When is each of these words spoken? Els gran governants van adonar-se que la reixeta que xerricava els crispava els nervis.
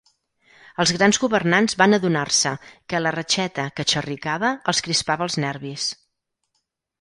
Els 0.83 0.91
gran 0.93 1.11
governants 1.23 1.77
van 1.81 1.93
adonar-se 1.97 2.53
que 2.93 3.01
la 3.07 3.11
reixeta 3.17 3.67
que 3.81 3.85
xerricava 3.93 4.51
els 4.75 4.83
crispava 4.89 5.29
els 5.29 5.39
nervis. 5.47 5.87